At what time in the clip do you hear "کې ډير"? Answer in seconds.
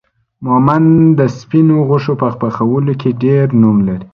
3.01-3.45